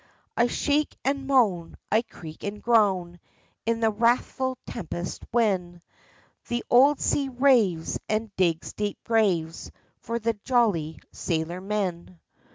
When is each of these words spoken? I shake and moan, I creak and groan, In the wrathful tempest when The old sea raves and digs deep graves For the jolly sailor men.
I 0.35 0.47
shake 0.47 0.97
and 1.05 1.27
moan, 1.27 1.77
I 1.91 2.01
creak 2.01 2.43
and 2.43 2.59
groan, 2.59 3.19
In 3.67 3.81
the 3.81 3.91
wrathful 3.91 4.57
tempest 4.65 5.21
when 5.29 5.79
The 6.47 6.65
old 6.71 6.99
sea 6.99 7.29
raves 7.29 7.99
and 8.09 8.35
digs 8.35 8.73
deep 8.73 8.97
graves 9.03 9.69
For 9.99 10.17
the 10.17 10.33
jolly 10.43 10.97
sailor 11.13 11.61
men. 11.61 12.19